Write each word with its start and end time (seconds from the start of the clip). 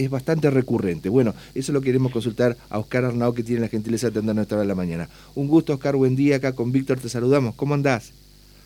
es 0.00 0.10
bastante 0.10 0.48
recurrente. 0.48 1.08
Bueno, 1.08 1.34
eso 1.56 1.72
lo 1.72 1.80
queremos 1.80 2.12
consultar 2.12 2.56
a 2.70 2.78
Oscar 2.78 3.04
Arnau, 3.04 3.34
que 3.34 3.42
tiene 3.42 3.62
la 3.62 3.66
gentileza 3.66 4.06
de 4.06 4.10
atendernos 4.12 4.42
esta 4.42 4.54
hora 4.54 4.62
de 4.62 4.68
la 4.68 4.76
mañana. 4.76 5.08
Un 5.34 5.48
gusto, 5.48 5.72
Oscar, 5.72 5.96
buen 5.96 6.14
día 6.14 6.36
acá 6.36 6.52
con 6.52 6.70
Víctor, 6.70 7.00
te 7.00 7.08
saludamos. 7.08 7.56
¿Cómo 7.56 7.74
andás? 7.74 8.12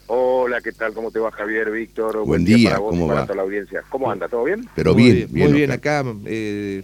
Hola, 0.09 0.61
¿qué 0.61 0.73
tal? 0.73 0.93
¿Cómo 0.93 1.11
te 1.11 1.19
va 1.19 1.31
Javier, 1.31 1.71
Víctor? 1.71 2.25
Buen, 2.27 2.45
día, 2.45 2.71
para 2.71 2.81
vos 2.81 2.91
¿cómo 2.91 3.05
y 3.05 3.09
para 3.09 3.21
va? 3.21 3.27
toda 3.27 3.37
la 3.37 3.43
audiencia. 3.43 3.83
¿Cómo 3.89 4.11
anda? 4.11 4.29
¿Todo 4.29 4.45
bien? 4.45 4.69
Pero 4.75 4.93
muy 4.93 5.05
bien, 5.05 5.15
bien, 5.33 5.45
muy 5.49 5.59
bien 5.59 5.71
Oscar. 5.71 6.01
acá, 6.03 6.15
eh, 6.27 6.83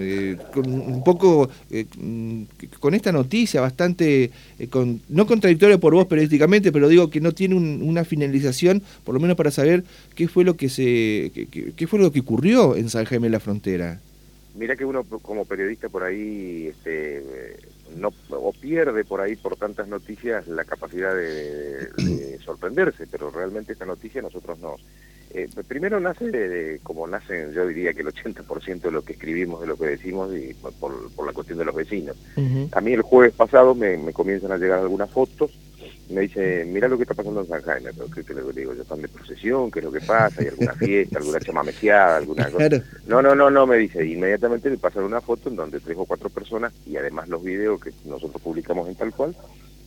eh, 0.00 0.36
con 0.52 0.66
un 0.68 1.02
poco 1.02 1.48
eh, 1.70 1.86
mm, 1.96 2.42
con 2.78 2.94
esta 2.94 3.10
noticia 3.10 3.60
bastante, 3.60 4.30
eh, 4.58 4.66
con, 4.68 5.00
no 5.08 5.26
contradictoria 5.26 5.78
por 5.78 5.94
vos 5.94 6.06
periodísticamente, 6.06 6.70
pero 6.70 6.88
digo 6.88 7.10
que 7.10 7.20
no 7.20 7.32
tiene 7.32 7.54
un- 7.56 7.80
una 7.82 8.04
finalización, 8.04 8.82
por 9.02 9.14
lo 9.14 9.20
menos 9.20 9.36
para 9.36 9.50
saber 9.50 9.82
qué 10.14 10.28
fue 10.28 10.44
lo 10.44 10.54
que 10.56 10.68
se, 10.68 11.32
qué, 11.34 11.46
qué- 11.50 11.72
qué 11.74 11.86
fue 11.86 11.98
lo 11.98 12.12
que 12.12 12.20
ocurrió 12.20 12.76
en 12.76 12.90
San 12.90 13.06
Jaime 13.06 13.26
de 13.26 13.32
la 13.32 13.40
Frontera. 13.40 14.00
Mira 14.58 14.76
que 14.76 14.84
uno 14.84 15.04
como 15.22 15.44
periodista 15.44 15.88
por 15.88 16.02
ahí 16.02 16.68
este, 16.68 17.56
no 17.96 18.12
o 18.30 18.52
pierde 18.52 19.04
por 19.04 19.20
ahí 19.20 19.36
por 19.36 19.56
tantas 19.56 19.86
noticias 19.88 20.46
la 20.48 20.64
capacidad 20.64 21.14
de, 21.14 21.86
de 21.96 22.38
sorprenderse, 22.44 23.06
pero 23.06 23.30
realmente 23.30 23.72
esta 23.72 23.86
noticia 23.86 24.20
nosotros 24.20 24.58
nos... 24.58 24.80
eh, 25.30 25.48
primero 25.66 26.00
nace 26.00 26.30
de, 26.30 26.48
de- 26.48 26.78
como 26.80 27.06
nacen, 27.06 27.52
yo 27.52 27.66
diría 27.66 27.94
que 27.94 28.00
el 28.02 28.08
80% 28.08 28.80
de 28.80 28.90
lo 28.90 29.02
que 29.02 29.12
escribimos, 29.12 29.60
de 29.60 29.66
lo 29.68 29.76
que 29.76 29.86
decimos, 29.86 30.34
y 30.36 30.54
por, 30.54 31.26
la 31.26 31.32
cuestión 31.32 31.58
de 31.58 31.64
los 31.64 31.74
vecinos. 31.74 32.16
A 32.72 32.80
mí 32.80 32.92
el 32.92 33.02
jueves 33.02 33.34
pasado 33.34 33.74
me, 33.74 33.96
me 33.96 34.12
comienzan 34.12 34.52
a 34.52 34.58
llegar 34.58 34.80
algunas 34.80 35.10
fotos, 35.10 35.50
me 36.10 36.22
dice, 36.22 36.64
mira 36.66 36.88
lo 36.88 36.96
que 36.96 37.02
está 37.02 37.14
pasando 37.14 37.40
en 37.42 37.48
San 37.48 37.62
Jaime, 37.62 37.90
pero 37.92 38.08
¿qué, 38.10 38.24
qué 38.24 38.34
le 38.34 38.42
digo? 38.52 38.74
¿Yo 38.74 38.82
están 38.82 39.02
de 39.02 39.08
procesión? 39.08 39.70
¿Qué 39.70 39.80
es 39.80 39.84
lo 39.84 39.92
que 39.92 40.00
pasa? 40.00 40.40
¿Hay 40.40 40.48
alguna 40.48 40.72
fiesta, 40.74 41.18
alguna 41.18 41.38
chamameseada, 41.40 42.16
alguna 42.16 42.44
cosa? 42.50 42.68
Claro. 42.68 42.84
No, 43.06 43.20
no, 43.22 43.34
no, 43.34 43.50
no, 43.50 43.66
me 43.66 43.76
dice. 43.76 44.04
Inmediatamente 44.06 44.70
me 44.70 44.78
pasaron 44.78 45.06
una 45.08 45.20
foto 45.20 45.48
en 45.50 45.56
donde 45.56 45.80
tres 45.80 45.96
o 45.98 46.04
cuatro 46.06 46.30
personas, 46.30 46.72
y 46.86 46.96
además 46.96 47.28
los 47.28 47.42
videos 47.42 47.80
que 47.80 47.92
nosotros 48.04 48.40
publicamos 48.40 48.88
en 48.88 48.94
tal 48.94 49.12
cual, 49.12 49.36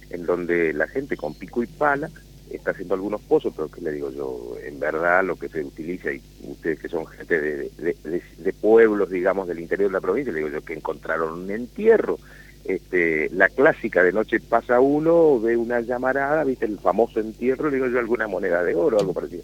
en 0.10 0.26
donde 0.26 0.73
la 0.73 0.88
gente 0.88 1.18
con 1.18 1.34
pico 1.34 1.64
y 1.64 1.68
pala 1.68 2.10
está 2.52 2.72
haciendo 2.72 2.95
algunos 2.95 3.22
pozos, 3.22 3.54
pero 3.56 3.70
que 3.70 3.80
le 3.80 3.94
digo 3.94 4.12
yo, 4.12 4.58
en 4.64 4.78
verdad 4.78 5.23
lo 5.23 5.38
que 5.38 5.48
se 5.48 5.64
utiliza, 5.64 6.12
y 6.12 6.22
ustedes 6.44 6.80
que 6.80 6.90
son 6.90 7.08
gente 7.08 7.40
de, 7.40 7.58
de- 7.78 7.95
de- 8.04 8.22
de 8.38 8.54
pueblos, 8.54 9.10
digamos, 9.10 9.48
del 9.48 9.60
interior 9.62 9.90
de 9.90 9.94
la 9.94 10.02
provincia, 10.02 10.34
le 10.34 10.40
digo 10.40 10.50
yo 10.52 10.62
que 10.62 10.73
encontraron 10.73 11.34
un 11.44 11.50
entierro. 11.50 12.20
Este, 12.64 13.30
la 13.31 13.50
clásica 13.50 14.04
de 14.04 14.12
noche 14.12 14.40
pasa 14.40 14.80
uno, 14.80 15.40
ve 15.40 15.58
una 15.58 15.81
llamarada, 15.81 16.44
viste 16.44 16.66
el 16.66 16.78
famoso 16.78 17.20
entierro, 17.20 17.70
le 17.70 17.78
digo 17.78 17.88
yo 17.88 18.00
alguna 18.00 18.28
moneda 18.28 18.64
de 18.64 18.76
oro, 18.76 19.00
algo 19.00 19.14
parecido. 19.14 19.44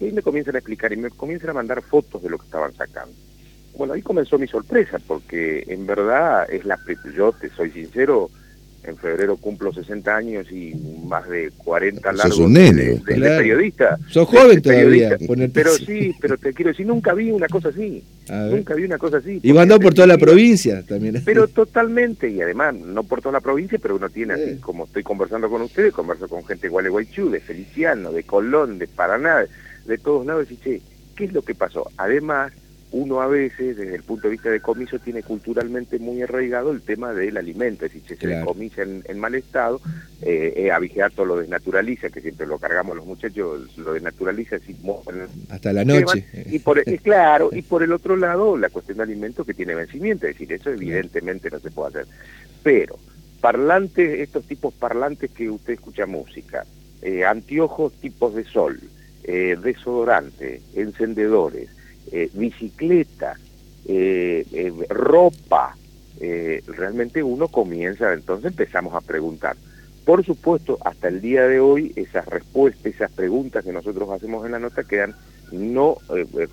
Y 0.00 0.06
ahí 0.06 0.12
me 0.12 0.22
comienzan 0.22 0.54
a 0.56 0.58
explicar 0.58 0.92
y 0.92 0.96
me 0.96 1.10
comienzan 1.10 1.50
a 1.50 1.54
mandar 1.54 1.82
fotos 1.82 2.22
de 2.22 2.30
lo 2.30 2.38
que 2.38 2.44
estaban 2.44 2.74
sacando. 2.74 3.14
Bueno, 3.76 3.92
ahí 3.92 4.02
comenzó 4.02 4.38
mi 4.38 4.46
sorpresa, 4.46 4.98
porque 5.06 5.64
en 5.68 5.86
verdad 5.86 6.50
es 6.50 6.64
la 6.64 6.78
yo 7.14 7.32
te 7.32 7.50
soy 7.50 7.70
sincero, 7.70 8.30
en 8.86 8.96
febrero 8.96 9.36
cumplo 9.36 9.72
60 9.72 10.16
años 10.16 10.50
y 10.50 10.72
más 11.06 11.28
de 11.28 11.50
40 11.58 12.08
Sos 12.10 12.16
largos 12.18 12.38
un 12.38 12.52
nene, 12.52 12.82
de, 12.82 12.98
de- 12.98 13.20
periodista. 13.38 13.98
Sos 14.08 14.28
joven 14.28 14.56
de 14.56 14.60
todavía, 14.60 15.16
periodista. 15.18 15.48
Pero 15.54 15.70
así. 15.70 15.84
sí, 15.86 16.14
pero 16.20 16.38
te 16.38 16.52
quiero 16.52 16.70
decir, 16.70 16.86
nunca 16.86 17.14
vi 17.14 17.30
una 17.30 17.48
cosa 17.48 17.68
así. 17.68 18.02
Nunca 18.28 18.74
vi 18.74 18.84
una 18.84 18.98
cosa 18.98 19.18
así. 19.18 19.40
Y 19.42 19.56
en 19.56 19.68
por 19.80 19.94
toda 19.94 20.06
la 20.06 20.18
provincia 20.18 20.82
también. 20.86 21.22
pero 21.24 21.46
totalmente, 21.48 22.28
y 22.28 22.40
además, 22.40 22.74
no 22.74 23.02
por 23.04 23.20
toda 23.20 23.32
la 23.32 23.40
provincia, 23.40 23.78
pero 23.80 23.96
uno 23.96 24.08
tiene, 24.10 24.34
Sí. 24.36 24.42
así 24.42 24.56
como 24.60 24.84
estoy 24.84 25.02
conversando 25.02 25.48
con 25.48 25.62
ustedes, 25.62 25.92
converso 25.92 26.28
con 26.28 26.44
gente 26.44 26.62
de 26.66 26.70
Gualeguaychú, 26.70 27.30
de 27.30 27.40
Feliciano, 27.40 28.12
de 28.12 28.22
Colón, 28.24 28.78
de 28.78 28.86
Paraná, 28.88 29.44
de 29.86 29.98
todos 29.98 30.26
lados, 30.26 30.50
y 30.50 30.56
che, 30.56 30.80
¿qué 31.14 31.24
es 31.26 31.32
lo 31.32 31.42
que 31.42 31.54
pasó? 31.54 31.90
Además, 31.96 32.52
uno 32.92 33.20
a 33.20 33.26
veces, 33.26 33.76
desde 33.76 33.96
el 33.96 34.02
punto 34.02 34.28
de 34.28 34.32
vista 34.32 34.48
de 34.48 34.60
comiso, 34.60 34.98
tiene 34.98 35.22
culturalmente 35.22 35.98
muy 35.98 36.22
arraigado 36.22 36.70
el 36.70 36.82
tema 36.82 37.12
del 37.12 37.36
alimento, 37.36 37.84
es 37.84 37.92
decir, 37.92 38.06
che, 38.06 38.16
se 38.16 38.28
decomisa 38.28 38.82
en, 38.82 39.02
en 39.06 39.18
mal 39.18 39.34
estado, 39.34 39.80
eh, 40.22 40.54
eh, 40.56 40.70
Abigeato 40.70 41.24
lo 41.24 41.36
desnaturaliza, 41.36 42.10
que 42.10 42.20
siempre 42.20 42.46
lo 42.46 42.58
cargamos 42.58 42.96
los 42.96 43.06
muchachos, 43.06 43.76
lo 43.76 43.92
desnaturaliza, 43.92 44.56
así, 44.56 44.76
Hasta 45.50 45.72
la 45.72 45.84
noche. 45.84 46.24
y 46.46 46.58
por, 46.60 46.78
eh, 46.78 46.98
claro, 47.02 47.50
y 47.52 47.62
por 47.62 47.82
el 47.82 47.92
otro 47.92 48.16
lado, 48.16 48.56
la 48.56 48.70
cuestión 48.70 48.98
de 48.98 49.04
alimentos 49.04 49.44
que 49.44 49.54
tiene 49.54 49.74
vencimiento, 49.74 50.26
es 50.26 50.34
decir, 50.34 50.52
eso 50.52 50.70
evidentemente 50.70 51.50
no 51.50 51.58
se 51.58 51.70
puede 51.70 51.88
hacer. 51.88 52.06
Pero, 52.62 52.98
parlantes, 53.40 54.20
estos 54.20 54.44
tipos 54.44 54.72
parlantes 54.74 55.30
que 55.30 55.50
usted 55.50 55.74
escucha 55.74 56.06
música, 56.06 56.64
eh, 57.02 57.24
anteojos 57.24 57.92
tipos 58.00 58.34
de 58.34 58.44
sol, 58.44 58.80
eh, 59.24 59.56
desodorante, 59.62 60.62
encendedores, 60.74 61.68
eh, 62.12 62.30
bicicleta, 62.32 63.36
eh, 63.88 64.44
eh, 64.52 64.72
ropa, 64.88 65.76
eh, 66.18 66.62
realmente 66.66 67.22
uno 67.22 67.46
comienza, 67.46 68.12
entonces 68.12 68.50
empezamos 68.50 68.94
a 68.94 69.00
preguntar. 69.00 69.56
Por 70.04 70.24
supuesto, 70.24 70.78
hasta 70.84 71.08
el 71.08 71.20
día 71.20 71.46
de 71.46 71.60
hoy, 71.60 71.92
esas 71.94 72.26
respuestas, 72.26 72.86
esas 72.86 73.12
preguntas 73.12 73.64
que 73.64 73.72
nosotros 73.72 74.10
hacemos 74.10 74.44
en 74.44 74.52
la 74.52 74.58
nota 74.58 74.84
quedan 74.84 75.14
no 75.52 75.98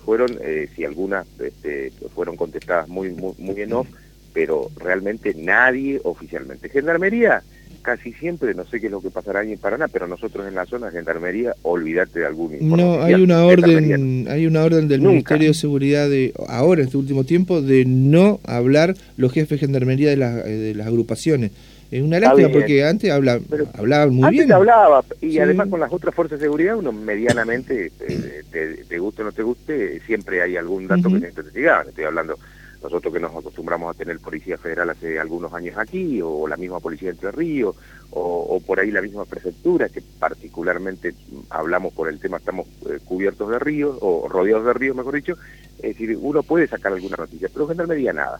fueron, 0.04 0.38
si 0.74 0.84
algunas 0.84 1.26
este, 1.40 1.92
fueron 2.14 2.36
contestadas 2.36 2.88
muy, 2.88 3.10
muy, 3.10 3.34
muy 3.38 3.60
en 3.60 3.72
off, 3.72 3.88
pero 4.32 4.70
realmente 4.76 5.34
nadie 5.34 6.00
oficialmente. 6.04 6.68
Gendarmería, 6.68 7.42
casi 7.84 8.12
siempre, 8.14 8.54
no 8.54 8.64
sé 8.64 8.80
qué 8.80 8.86
es 8.86 8.92
lo 8.92 9.00
que 9.02 9.10
pasará 9.10 9.40
ahí 9.40 9.52
en 9.52 9.58
Paraná, 9.58 9.88
pero 9.88 10.08
nosotros 10.08 10.48
en 10.48 10.54
la 10.54 10.64
zona 10.64 10.86
de 10.86 10.92
Gendarmería, 10.92 11.54
olvídate 11.62 12.20
de 12.20 12.26
algún 12.26 12.54
informe 12.54 12.82
No, 12.82 13.02
hay 13.02 13.14
una 13.14 13.44
orden, 13.44 14.26
hay 14.28 14.46
una 14.46 14.64
orden 14.64 14.88
del 14.88 15.02
Nunca. 15.02 15.12
Ministerio 15.12 15.48
de 15.48 15.54
Seguridad 15.54 16.08
de 16.08 16.32
ahora 16.48 16.80
en 16.80 16.86
este 16.86 16.96
último 16.96 17.24
tiempo 17.24 17.60
de 17.60 17.84
no 17.84 18.40
hablar 18.46 18.94
los 19.18 19.32
jefes 19.32 19.60
de 19.60 19.66
gendarmería 19.66 20.08
de 20.10 20.16
las, 20.16 20.46
eh, 20.46 20.50
de 20.50 20.74
las 20.74 20.86
agrupaciones. 20.86 21.52
Es 21.90 22.02
una 22.02 22.18
lástima 22.18 22.48
porque 22.48 22.84
antes 22.84 23.10
habla, 23.12 23.38
Pero 23.48 23.66
hablaban 23.74 24.14
muy 24.14 24.24
Antes 24.24 24.46
bien. 24.46 24.52
hablaba, 24.52 25.04
y 25.20 25.32
Sí. 25.32 25.38
además 25.38 25.68
con 25.68 25.78
las 25.78 25.92
otras 25.92 26.14
fuerzas 26.14 26.40
de 26.40 26.46
seguridad, 26.46 26.76
uno 26.76 26.90
medianamente, 26.90 27.92
eh, 28.00 28.42
te, 28.50 28.84
te 28.84 28.98
guste 28.98 29.22
o 29.22 29.26
no 29.26 29.32
te 29.32 29.42
guste, 29.42 30.00
siempre 30.06 30.40
hay 30.42 30.56
algún 30.56 30.88
dato 30.88 31.08
Ujú. 31.08 31.20
que 31.20 31.26
se 31.30 31.40
investigaban. 31.40 31.88
Estoy 31.88 32.04
hablando, 32.04 32.38
nosotros 32.84 33.14
que 33.14 33.20
nos 33.20 33.34
acostumbramos 33.34 33.94
a 33.94 33.98
tener 33.98 34.20
Policía 34.20 34.58
Federal 34.58 34.90
hace 34.90 35.18
algunos 35.18 35.54
años 35.54 35.78
aquí, 35.78 36.20
o 36.22 36.46
la 36.46 36.58
misma 36.58 36.80
Policía 36.80 37.08
de 37.08 37.14
Entre 37.14 37.32
Ríos, 37.32 37.74
o, 38.10 38.20
o 38.20 38.60
por 38.60 38.78
ahí 38.78 38.90
la 38.90 39.00
misma 39.00 39.24
Prefectura, 39.24 39.88
que 39.88 40.02
particularmente 40.02 41.14
hablamos 41.48 41.94
por 41.94 42.10
el 42.10 42.20
tema, 42.20 42.36
estamos 42.36 42.66
eh, 42.86 42.98
cubiertos 43.02 43.48
de 43.48 43.58
ríos, 43.58 43.96
o 44.02 44.28
rodeados 44.28 44.66
de 44.66 44.74
ríos, 44.74 44.94
mejor 44.94 45.14
dicho, 45.14 45.38
es 45.78 45.98
decir, 45.98 46.18
uno 46.20 46.42
puede 46.42 46.68
sacar 46.68 46.92
alguna 46.92 47.16
noticia, 47.16 47.48
pero 47.52 47.66
Gendarmería 47.66 48.12
nada. 48.12 48.38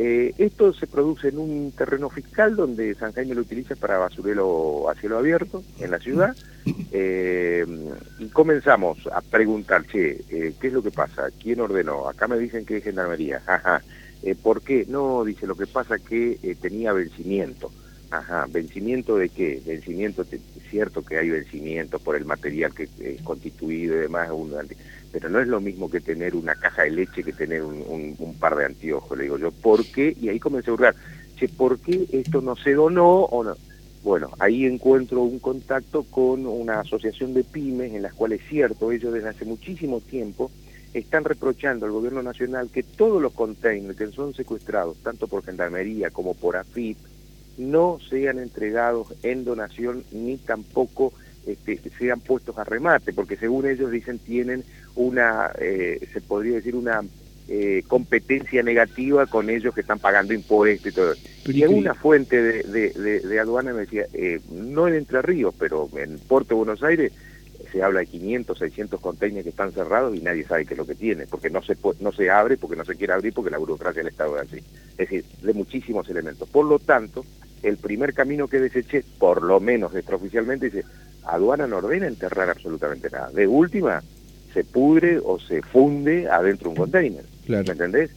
Eh, 0.00 0.32
esto 0.38 0.72
se 0.72 0.86
produce 0.86 1.26
en 1.26 1.38
un 1.38 1.72
terreno 1.76 2.08
fiscal 2.08 2.54
donde 2.54 2.94
San 2.94 3.12
Jaime 3.12 3.34
lo 3.34 3.40
utiliza 3.40 3.74
para 3.74 3.98
basurero 3.98 4.88
a 4.88 4.94
cielo 4.94 5.18
abierto 5.18 5.64
en 5.80 5.90
la 5.90 5.98
ciudad 5.98 6.36
eh, 6.92 7.66
y 8.20 8.28
comenzamos 8.28 9.08
a 9.12 9.20
preguntar, 9.22 9.84
che, 9.88 10.20
eh, 10.30 10.54
¿qué 10.60 10.68
es 10.68 10.72
lo 10.72 10.84
que 10.84 10.92
pasa? 10.92 11.30
¿Quién 11.42 11.58
ordenó? 11.58 12.08
Acá 12.08 12.28
me 12.28 12.38
dicen 12.38 12.64
que 12.64 12.76
es 12.76 12.84
gendarmería. 12.84 13.42
Ajá. 13.44 13.82
¿Por 14.42 14.62
qué? 14.62 14.86
No, 14.88 15.24
dice, 15.24 15.48
lo 15.48 15.56
que 15.56 15.66
pasa 15.66 15.98
que 15.98 16.38
eh, 16.44 16.56
tenía 16.60 16.92
vencimiento. 16.92 17.72
Ajá, 18.10 18.46
¿vencimiento 18.48 19.16
de 19.16 19.28
qué? 19.28 19.60
Vencimiento, 19.66 20.22
es 20.22 20.40
cierto 20.70 21.04
que 21.04 21.18
hay 21.18 21.28
vencimiento 21.28 21.98
por 21.98 22.16
el 22.16 22.24
material 22.24 22.74
que 22.74 22.88
es 23.00 23.20
constituido 23.22 23.96
y 23.96 24.00
demás, 24.00 24.30
pero 25.12 25.28
no 25.28 25.40
es 25.40 25.48
lo 25.48 25.60
mismo 25.60 25.90
que 25.90 26.00
tener 26.00 26.34
una 26.34 26.54
caja 26.54 26.82
de 26.82 26.90
leche 26.90 27.22
que 27.22 27.32
tener 27.32 27.62
un, 27.62 28.36
par 28.40 28.56
de 28.56 28.64
anteojos, 28.64 29.16
le 29.16 29.24
digo 29.24 29.38
yo. 29.38 29.50
¿Por 29.50 29.84
qué? 29.84 30.16
Y 30.20 30.28
ahí 30.28 30.38
comencé 30.38 30.70
a 30.70 30.74
hurgar, 30.74 30.94
che, 31.36 31.48
¿por 31.48 31.78
qué 31.80 32.06
esto 32.12 32.40
no 32.40 32.56
se 32.56 32.72
donó 32.72 33.24
o 33.24 33.44
no? 33.44 33.56
Bueno, 34.02 34.30
ahí 34.38 34.64
encuentro 34.64 35.22
un 35.22 35.38
contacto 35.38 36.04
con 36.04 36.46
una 36.46 36.80
asociación 36.80 37.34
de 37.34 37.44
pymes 37.44 37.92
en 37.92 38.02
las 38.02 38.14
cuales, 38.14 38.40
cierto, 38.48 38.90
ellos 38.90 39.12
desde 39.12 39.28
hace 39.28 39.44
muchísimo 39.44 40.00
tiempo 40.00 40.50
están 40.94 41.24
reprochando 41.24 41.84
al 41.84 41.92
gobierno 41.92 42.22
nacional 42.22 42.70
que 42.72 42.82
todos 42.82 43.20
los 43.20 43.34
containers 43.34 43.98
que 43.98 44.06
son 44.06 44.32
secuestrados, 44.32 44.96
tanto 45.02 45.26
por 45.26 45.44
Gendarmería 45.44 46.10
como 46.10 46.34
por 46.34 46.56
AFIP, 46.56 46.96
no 47.58 47.98
sean 48.08 48.38
entregados 48.38 49.08
en 49.22 49.44
donación 49.44 50.04
ni 50.10 50.38
tampoco 50.38 51.12
este, 51.46 51.80
sean 51.98 52.20
puestos 52.20 52.56
a 52.58 52.64
remate, 52.64 53.12
porque 53.12 53.36
según 53.36 53.66
ellos 53.66 53.90
dicen 53.90 54.18
tienen 54.20 54.64
una, 54.94 55.50
eh, 55.58 55.98
se 56.12 56.20
podría 56.20 56.56
decir 56.56 56.74
una 56.76 57.02
eh, 57.48 57.82
competencia 57.88 58.62
negativa 58.62 59.26
con 59.26 59.48
ellos 59.48 59.74
que 59.74 59.80
están 59.80 59.98
pagando 59.98 60.34
impuestos 60.34 60.92
y 60.92 60.94
todo. 60.94 61.14
Pero 61.44 61.56
Y 61.56 61.62
y- 61.64 61.78
una 61.80 61.94
fuente 61.94 62.40
de, 62.42 62.62
de, 62.62 62.90
de- 62.90 63.20
de 63.20 63.40
aduana 63.40 63.72
me 63.72 63.80
decía, 63.80 64.06
eh, 64.12 64.40
no 64.50 64.86
en 64.86 64.94
Entre 64.94 65.22
Ríos, 65.22 65.54
pero 65.58 65.88
en 65.96 66.18
Puerto 66.18 66.56
Buenos 66.56 66.82
Aires 66.82 67.12
se 67.72 67.82
habla 67.82 68.00
de 68.00 68.06
500, 68.06 68.58
600 68.58 69.00
containers 69.00 69.42
que 69.44 69.50
están 69.50 69.72
cerrados 69.72 70.14
y 70.14 70.20
nadie 70.20 70.44
sabe 70.46 70.64
qué 70.66 70.74
es 70.74 70.78
lo 70.78 70.86
que 70.86 70.94
tiene, 70.94 71.26
porque 71.26 71.50
no 71.50 71.62
se 71.62 71.76
no 72.00 72.12
se 72.12 72.30
abre, 72.30 72.56
porque 72.58 72.76
no 72.76 72.84
se 72.84 72.94
quiere 72.96 73.14
abrir, 73.14 73.32
porque 73.32 73.50
la 73.50 73.58
burocracia 73.58 74.00
del 74.02 74.12
Estado 74.12 74.36
es 74.40 74.46
así. 74.48 74.58
Es 74.92 75.08
decir, 75.08 75.24
de 75.40 75.54
muchísimos 75.54 76.08
elementos. 76.10 76.48
Por 76.50 76.66
lo 76.66 76.78
tanto, 76.78 77.24
el 77.62 77.76
primer 77.76 78.14
camino 78.14 78.48
que 78.48 78.60
deseché, 78.60 79.04
por 79.18 79.42
lo 79.42 79.60
menos 79.60 79.94
extraoficialmente, 79.94 80.66
dice, 80.66 80.84
aduana 81.24 81.66
no 81.66 81.78
ordena 81.78 82.06
enterrar 82.06 82.50
absolutamente 82.50 83.10
nada. 83.10 83.30
De 83.30 83.46
última, 83.46 84.02
se 84.52 84.64
pudre 84.64 85.20
o 85.22 85.38
se 85.38 85.62
funde 85.62 86.28
adentro 86.28 86.64
de 86.64 86.70
un 86.70 86.76
container. 86.76 87.24
¿Me 87.46 87.58
entendés? 87.58 88.10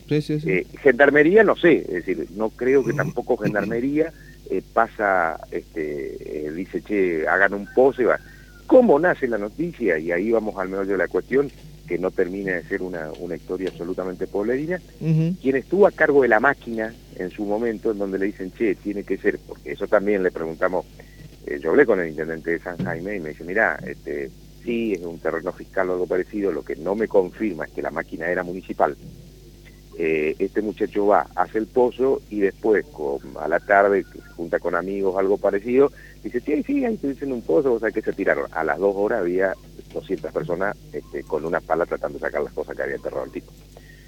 Eh, 0.46 0.66
gendarmería 0.82 1.44
no 1.44 1.56
sé, 1.56 1.78
es 1.88 2.06
decir, 2.06 2.28
no 2.36 2.50
creo 2.50 2.84
que 2.84 2.94
tampoco 2.94 3.38
Gendarmería 3.44 4.12
eh, 4.50 4.62
pasa, 4.74 5.40
este, 5.52 6.48
eh, 6.48 6.52
dice, 6.52 6.82
che, 6.82 7.28
hagan 7.28 7.54
un 7.54 7.68
pose, 7.74 8.04
va. 8.04 8.20
¿Cómo 8.68 9.00
nace 9.00 9.28
la 9.28 9.38
noticia? 9.38 9.98
Y 9.98 10.12
ahí 10.12 10.32
vamos 10.32 10.58
al 10.58 10.70
meollo 10.70 10.92
de 10.92 10.98
la 10.98 11.08
cuestión, 11.08 11.50
que 11.88 11.98
no 11.98 12.12
termina 12.12 12.54
de 12.54 12.64
ser 12.64 12.82
una, 12.82 13.10
una 13.20 13.36
historia 13.36 13.70
absolutamente 13.70 14.28
poblerina. 14.28 14.80
Quien 15.00 15.56
estuvo 15.56 15.88
a 15.88 15.92
cargo 15.92 16.22
de 16.22 16.30
la 16.30 16.40
máquina 16.40 16.94
en 17.22 17.32
su 17.32 17.46
momento, 17.46 17.92
en 17.92 18.00
donde 18.00 18.20
le 18.20 18.26
dicen, 18.28 18.52
che, 18.52 18.76
tiene 18.76 19.04
que 19.04 19.18
ser, 19.18 19.40
porque 19.40 19.72
eso 19.72 19.88
también 19.88 20.24
le 20.24 20.32
preguntamos, 20.32 20.86
yo 21.60 21.72
hablé 21.72 21.86
con 21.86 22.00
el 22.00 22.10
intendente 22.10 22.52
de 22.52 22.60
San 22.60 22.78
Jaime 22.78 23.16
y 23.16 23.20
me 23.20 23.30
dice, 23.30 23.44
mira, 23.44 23.80
este, 23.86 24.30
sí, 24.64 24.94
es 24.94 25.02
un 25.02 25.20
terreno 25.20 25.52
fiscal 25.52 25.90
o 25.90 25.94
algo 25.94 26.08
parecido, 26.08 26.52
lo 26.52 26.64
que 26.64 26.76
no 26.76 26.96
me 26.96 27.08
confirma 27.08 27.66
es 27.66 27.72
que 27.72 27.82
la 27.82 27.92
máquina 27.92 28.28
era 28.28 28.44
municipal. 28.44 28.96
Eh, 29.98 30.36
este 30.40 30.62
muchacho 30.62 31.08
va, 31.08 31.28
hace 31.36 31.58
el 31.58 31.68
pozo 31.68 32.22
y 32.30 32.40
después 32.40 32.86
a 33.40 33.48
la 33.48 33.60
tarde 33.60 34.04
se 34.04 34.20
junta 34.32 34.60
con 34.60 34.76
amigos, 34.76 35.18
algo 35.18 35.38
parecido, 35.38 35.92
dice, 36.24 36.40
sí, 36.40 36.64
sí, 36.64 36.86
ahí 36.86 36.96
estoy 36.96 37.12
haciendo 37.12 37.36
un 37.36 37.42
pozo, 37.42 37.74
o 37.74 37.80
sea 37.80 37.92
que 37.92 38.02
se 38.02 38.14
tiraron. 38.14 38.48
A 38.52 38.64
las 38.64 38.80
dos 38.80 38.96
horas 38.96 39.20
había 39.20 39.54
200 39.94 40.32
personas 40.32 40.76
este, 40.94 41.24
con 41.24 41.46
una 41.46 41.60
pala 41.60 41.86
tratando 41.86 42.18
de 42.18 42.26
sacar 42.26 42.42
las 42.42 42.54
cosas 42.54 42.76
que 42.76 42.84
había 42.84 42.96
enterrado 42.96 43.26
el 43.26 43.32
tipo. 43.32 43.52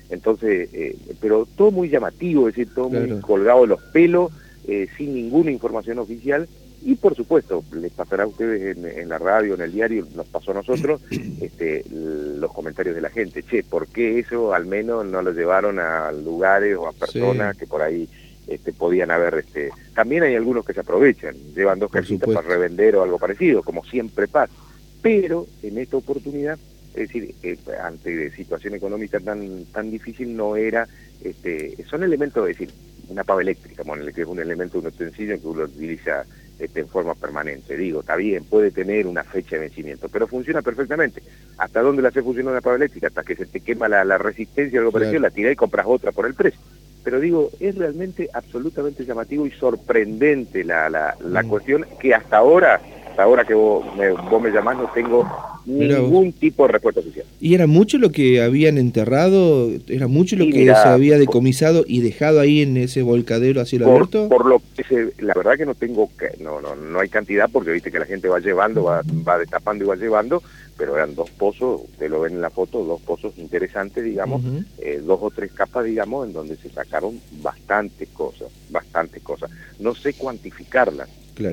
Entonces, 0.10 0.70
eh, 0.74 0.98
pero 1.20 1.48
todo 1.56 1.72
muy 1.72 1.90
llamativo, 1.90 2.48
es 2.48 2.56
decir, 2.56 2.74
todo 2.74 2.90
muy 2.90 3.20
colgado 3.22 3.62
de 3.62 3.68
los 3.68 3.82
pelos, 3.82 4.32
eh, 4.68 4.88
sin 4.98 5.14
ninguna 5.14 5.52
información 5.52 6.00
oficial, 6.00 6.48
y 6.86 6.96
por 6.96 7.16
supuesto, 7.16 7.64
les 7.74 7.94
pasará 7.94 8.24
a 8.24 8.28
ustedes 8.28 8.78
en, 8.78 9.08
la 9.08 9.18
radio, 9.18 9.56
en 9.56 9.62
el 9.62 9.72
diario, 9.72 10.06
nos 10.16 10.28
pasó 10.28 10.52
a 10.52 10.56
nosotros, 10.56 11.02
este, 11.42 11.86
los 11.90 12.52
comentarios 12.52 12.96
de 12.96 13.02
la 13.02 13.10
gente. 13.10 13.44
Che, 13.44 13.64
¿por 13.64 13.88
qué 13.88 14.20
eso 14.20 14.54
al 14.54 14.66
menos 14.66 15.06
no 15.06 15.22
lo 15.22 15.32
llevaron 15.32 15.80
a 15.80 16.12
lugares 16.12 16.76
o 16.76 16.88
a 16.88 16.92
personas 16.92 17.58
que 17.58 17.68
por 17.68 17.82
ahí 17.82 18.10
este, 18.48 18.74
podían 18.74 19.12
haber... 19.12 19.36
Este... 19.36 19.70
También 19.96 20.24
hay 20.24 20.36
algunos 20.36 20.66
que 20.66 20.74
se 20.74 20.82
aprovechan, 20.82 21.36
llevan 21.56 21.80
dos 21.80 21.90
casitas 21.90 22.30
para 22.30 22.48
revender 22.48 22.98
o 22.98 23.04
algo 23.04 23.18
parecido, 23.18 23.64
como 23.64 23.86
siempre 23.86 24.28
pasa. 24.28 24.54
Pero 25.02 25.48
en 25.62 25.78
esta 25.78 25.98
oportunidad, 25.98 26.60
es 26.96 27.08
decir, 27.08 27.34
eh, 27.44 27.58
ante 27.82 28.32
situación 28.32 28.76
económica 28.76 29.20
tan, 29.20 29.66
tan 29.66 29.92
difícil, 29.92 30.36
no 30.36 30.56
era... 30.56 30.88
Este, 31.24 31.76
son 31.90 32.04
elementos, 32.04 32.50
es 32.50 32.58
decir, 32.58 32.74
una 33.10 33.24
pava 33.24 33.42
eléctrica, 33.42 33.84
que 34.14 34.22
es 34.22 34.28
un 34.28 34.40
elemento, 34.40 34.80
un 34.80 34.88
utensilio 34.88 35.40
que 35.40 35.48
uno 35.48 35.64
utiliza 35.64 36.26
este, 36.60 36.82
en 36.82 36.88
forma 36.88 37.16
permanente. 37.16 37.76
Digo, 37.76 38.02
está 38.02 38.16
bien, 38.16 38.44
puede 38.46 38.72
tener 38.72 39.08
una 39.08 39.24
fecha 39.24 39.56
de 39.56 39.64
vencimiento, 39.64 40.10
pero 40.10 40.28
funciona 40.28 40.62
perfectamente. 40.62 41.24
¿Hasta 41.58 41.82
dónde 41.82 42.02
la 42.02 42.10
hace 42.10 42.22
funcionar 42.22 42.54
una 42.54 42.62
pava 42.62 42.76
eléctrica? 42.76 43.08
Hasta 43.08 43.24
que 43.24 43.36
se 43.36 43.46
te 43.46 43.62
quema 43.62 43.88
la, 43.88 44.18
resistencia 44.18 44.80
o 44.80 44.82
algo 44.82 44.92
parecido, 44.92 45.20
la 45.20 45.32
tirás 45.32 45.54
y 45.54 45.56
compras 45.56 45.86
otra 45.88 46.12
por 46.12 46.26
el 46.26 46.34
precio. 46.34 46.60
Pero 47.04 47.20
digo, 47.20 47.50
es 47.60 47.76
realmente 47.76 48.30
absolutamente 48.34 49.06
llamativo 49.06 49.46
y 49.46 49.52
sorprendente 49.52 50.64
la, 50.64 50.90
la, 50.90 51.18
la 51.20 51.44
mm. 51.44 51.48
cuestión 51.48 51.86
que 52.00 52.14
hasta 52.14 52.38
ahora, 52.38 52.80
hasta 53.14 53.24
ahora 53.24 53.46
que 53.46 53.54
vos 53.54 53.86
me, 53.96 54.10
vos 54.10 54.42
me 54.42 54.50
llamás, 54.50 54.76
no 54.76 54.90
tengo 54.92 55.24
ningún 55.68 56.34
tipo 56.34 56.66
de 56.66 56.74
respuesta 56.74 57.00
oficial. 57.00 57.28
¿Y 57.40 57.54
era 57.54 57.68
mucho 57.68 58.00
lo 58.00 58.12
que 58.12 58.42
habían 58.42 58.80
enterrado? 58.80 59.70
¿Era 59.88 60.08
mucho 60.08 60.36
lo 60.36 60.46
que 60.46 60.66
se 60.66 60.72
había 60.72 61.20
decomisado 61.20 61.84
y 61.88 62.02
dejado 62.02 62.40
ahí 62.40 62.64
en 62.64 62.76
ese 62.76 63.04
volcadero 63.04 63.62
así 63.62 63.78
lo 63.78 63.86
abierto? 63.88 64.30
Por 64.30 64.48
lo 64.48 64.64
que 64.76 65.14
la 65.20 65.36
verdad 65.36 65.58
que 65.58 65.66
no 65.68 65.76
tengo, 65.76 66.10
no, 66.40 66.60
no, 66.60 66.76
no 66.76 67.00
hay 67.00 67.10
cantidad 67.10 67.48
porque 67.54 67.70
viste 67.70 67.92
que 67.92 68.00
la 68.00 68.08
gente 68.08 68.28
va 68.30 68.40
llevando, 68.40 68.84
va, 68.84 69.04
va 69.28 69.38
destapando 69.38 69.84
y 69.84 69.88
va 69.88 69.96
llevando, 69.96 70.42
pero 70.76 70.96
eran 70.96 71.14
dos 71.14 71.30
pozos, 71.30 71.82
usted 71.84 72.10
lo 72.10 72.22
ven 72.22 72.34
en 72.34 72.42
la 72.42 72.50
foto, 72.50 72.84
dos 72.84 73.00
pozos 73.02 73.38
interesantes, 73.38 74.04
digamos, 74.04 74.42
eh, 74.80 75.00
dos 75.06 75.20
o 75.22 75.30
tres 75.30 75.52
capas, 75.52 75.86
digamos, 75.86 76.26
en 76.26 76.34
donde 76.34 76.56
se 76.56 76.72
sacaron 76.72 77.22
bastantes 77.44 78.10
cosas, 78.10 78.48
bastantes 78.72 79.22
cosas. 79.22 79.52
No 79.80 79.94
sé 79.94 80.14
cuantificarlas, 80.14 81.10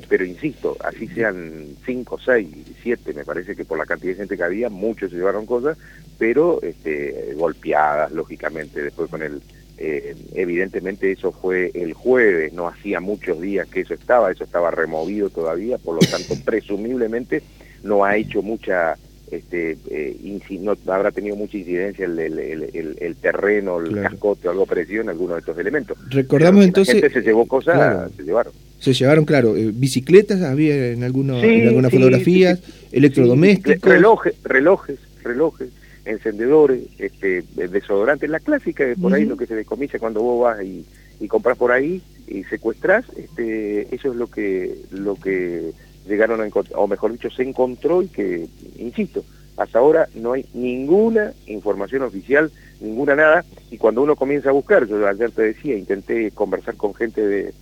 pero 0.08 0.24
insisto, 0.24 0.76
así 0.84 1.08
sean 1.08 1.64
cinco, 1.86 2.18
seis, 2.18 2.48
siete, 2.82 3.14
me 3.14 3.24
parece 3.24 3.56
que 3.56 3.64
por 3.64 3.78
la 3.78 3.86
cantidad 3.86 4.12
de 4.12 4.18
gente 4.18 4.36
que 4.36 4.42
había, 4.42 4.68
muchos 4.68 5.10
se 5.10 5.16
llevaron 5.16 5.46
cosas, 5.46 5.78
pero 6.18 6.60
este, 6.62 7.34
golpeadas, 7.36 8.12
lógicamente, 8.12 8.82
después 8.82 9.10
con 9.10 9.22
el... 9.22 9.40
Eh, 9.82 10.14
evidentemente 10.34 11.10
eso 11.10 11.32
fue 11.32 11.70
el 11.72 11.94
jueves, 11.94 12.52
no 12.52 12.68
hacía 12.68 13.00
muchos 13.00 13.40
días 13.40 13.66
que 13.66 13.80
eso 13.80 13.94
estaba, 13.94 14.30
eso 14.30 14.44
estaba 14.44 14.70
removido 14.70 15.30
todavía, 15.30 15.78
por 15.78 15.94
lo 15.94 16.00
tanto, 16.00 16.34
presumiblemente 16.44 17.42
no 17.82 18.04
ha 18.04 18.16
hecho 18.16 18.42
mucha 18.42 18.98
este, 19.30 19.78
eh, 19.90 20.40
no 20.60 20.76
habrá 20.92 21.12
tenido 21.12 21.36
mucha 21.36 21.56
incidencia 21.56 22.04
el, 22.04 22.18
el, 22.18 23.16
terreno, 23.16 23.78
el 23.78 24.02
cascote 24.02 24.48
o 24.48 24.50
algo 24.50 24.66
parecido 24.66 25.02
en 25.02 25.08
alguno 25.08 25.34
de 25.34 25.40
estos 25.40 25.56
elementos. 25.56 25.96
Recordamos 26.10 26.64
entonces... 26.64 26.96
La 26.96 27.00
gente 27.02 27.20
se 27.20 27.26
llevó 27.26 27.46
cosas, 27.46 28.10
se 28.16 28.22
llevaron. 28.22 28.52
Se 28.80 28.92
llevaron, 28.92 29.24
claro, 29.24 29.56
eh, 29.56 29.70
bicicletas, 29.72 30.42
había 30.42 30.88
en, 30.88 31.04
alguno, 31.04 31.38
en 31.40 31.68
algunas 31.68 31.92
fotografías, 31.92 32.60
electrodomésticos. 32.90 33.82
relojes, 33.82 34.34
relojes, 34.42 34.98
relojes, 35.22 35.68
encendedores, 36.04 36.82
este, 36.98 37.44
desodorantes, 37.54 38.28
la 38.30 38.40
clásica, 38.40 38.84
por 39.00 39.14
ahí 39.14 39.26
lo 39.26 39.36
que 39.36 39.46
se 39.46 39.54
decomisa 39.54 39.98
cuando 39.98 40.22
vos 40.22 40.42
vas 40.42 40.64
y, 40.64 40.84
y 41.20 41.28
compras 41.28 41.58
por 41.58 41.72
ahí 41.72 42.02
y 42.26 42.44
secuestras, 42.44 43.04
este, 43.16 43.94
eso 43.94 44.10
es 44.10 44.16
lo 44.16 44.28
que, 44.28 44.78
lo 44.90 45.14
que 45.16 45.72
llegaron 46.08 46.40
a 46.40 46.46
encontrar, 46.46 46.78
o 46.78 46.88
mejor 46.88 47.12
dicho, 47.12 47.30
se 47.30 47.42
encontró 47.42 48.02
y 48.02 48.08
que, 48.08 48.46
insisto, 48.78 49.24
hasta 49.56 49.78
ahora 49.78 50.08
no 50.14 50.32
hay 50.32 50.46
ninguna 50.54 51.32
información 51.46 52.02
oficial, 52.02 52.50
ninguna 52.80 53.14
nada, 53.14 53.44
y 53.70 53.76
cuando 53.76 54.02
uno 54.02 54.16
comienza 54.16 54.48
a 54.48 54.52
buscar, 54.52 54.86
yo 54.86 55.06
ayer 55.06 55.30
te 55.32 55.42
decía, 55.42 55.76
intenté 55.76 56.30
conversar 56.30 56.76
con 56.76 56.94
gente 56.94 57.20
de 57.20 57.52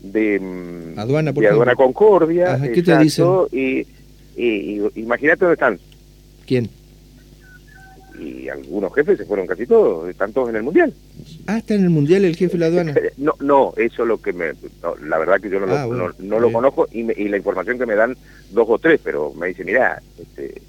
de 0.00 0.38
mm, 0.40 0.98
Aduana, 0.98 1.32
de 1.32 1.48
Aduana 1.48 1.74
Concordia. 1.74 2.58
¿Qué 2.72 2.82
te 2.82 2.98
dicen? 2.98 3.26
Y, 3.52 3.86
imagínate 4.94 5.44
dónde 5.44 5.54
están. 5.54 5.78
¿Quién? 6.46 6.68
Y 8.20 8.48
algunos 8.48 8.92
jefes 8.94 9.18
se 9.18 9.24
fueron 9.24 9.46
casi 9.46 9.66
todos, 9.66 10.08
están 10.08 10.32
todos 10.32 10.48
en 10.48 10.56
el 10.56 10.62
Mundial. 10.62 10.92
Ah, 11.46 11.58
está 11.58 11.74
en 11.74 11.84
el 11.84 11.90
Mundial 11.90 12.24
el 12.24 12.36
jefe 12.36 12.52
de 12.52 12.58
la 12.58 12.66
aduana. 12.66 12.94
No, 13.16 13.34
no, 13.40 13.72
eso 13.76 14.02
es 14.02 14.08
lo 14.08 14.20
que 14.20 14.32
me... 14.32 14.52
la 15.06 15.18
verdad 15.18 15.40
que 15.40 15.50
yo 15.50 15.60
no, 15.60 15.66
lo, 15.66 15.76
ah, 15.76 16.14
no, 16.18 16.40
lo 16.40 16.52
conozco 16.52 16.88
y, 16.90 17.00
y, 17.20 17.28
la 17.28 17.36
información 17.36 17.78
que 17.78 17.86
me 17.86 17.94
dan 17.94 18.16
dos 18.50 18.66
o 18.68 18.78
tres, 18.78 19.00
pero 19.04 19.32
me 19.34 19.48
dice, 19.48 19.64
mira, 19.64 20.02
este, 20.18 20.60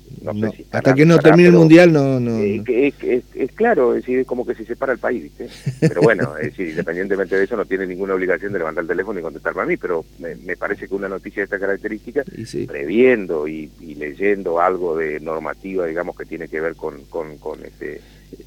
hasta 0.71 0.93
que 0.93 1.05
no 1.05 1.19
termine 1.19 1.49
el 1.49 1.55
mundial 1.55 1.93
no, 1.93 2.19
no, 2.19 2.37
es, 2.37 3.03
es, 3.35 3.51
claro 3.53 3.95
es 3.95 4.05
decir 4.05 4.25
como 4.25 4.45
que 4.45 4.55
se 4.55 4.65
separa 4.65 4.93
el 4.93 4.99
país 4.99 5.23
¿viste? 5.23 5.49
pero 5.79 6.01
bueno 6.01 6.37
es 6.41 6.47
decir, 6.47 6.69
independientemente 6.69 7.37
de 7.37 7.43
eso 7.43 7.55
no 7.55 7.65
tiene 7.65 7.87
ninguna 7.87 8.13
obligación 8.13 8.53
de 8.53 8.59
levantar 8.59 8.83
el 8.83 8.87
teléfono 8.87 9.19
y 9.19 9.23
contestarme 9.23 9.61
a 9.61 9.65
mí 9.65 9.77
pero 9.77 10.05
me, 10.19 10.57
parece 10.57 10.87
que 10.87 10.95
una 10.95 11.09
noticia 11.09 11.41
de 11.41 11.45
esta 11.45 11.59
característica 11.59 12.23
previendo 12.67 13.47
y, 13.47 13.69
leyendo 13.79 14.59
algo 14.59 14.95
de 14.95 15.19
normativa 15.19 15.85
digamos 15.85 16.15
que 16.17 16.25
tiene 16.25 16.47
que 16.47 16.61
ver 16.61 16.75
con 16.75 17.03
con, 17.05 17.37
con 17.37 17.63
este 17.63 18.01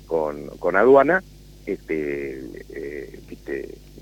con, 0.06 0.46
con 0.58 0.76
aduana 0.76 1.22
este, 1.66 2.42
eh, 2.70 3.20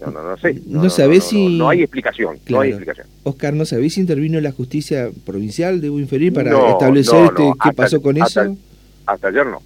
no, 0.01 0.11
no, 0.11 0.23
no 0.23 0.37
sé. 0.39 0.61
No, 0.67 0.89
sabés 0.89 1.25
si... 1.25 1.59
No, 1.59 1.69
hay 1.69 1.83
explicación, 1.83 2.39
no 2.49 2.61
hay 2.61 2.71
explicación. 2.71 3.07
Oscar, 3.23 3.53
¿no 3.53 3.65
sabés 3.67 3.95
si 3.95 4.01
intervino 4.01 4.41
la 4.41 4.53
justicia 4.53 5.11
provincial, 5.27 5.81
debo 5.81 5.99
inferir, 5.99 6.33
para 6.33 6.71
establecer 6.71 7.25
este, 7.27 7.53
qué 7.63 7.73
pasó 7.75 8.01
con 8.01 8.17
eso? 8.17 8.57
Hasta 9.07 9.29
ayer 9.29 9.47
no. 9.47 9.61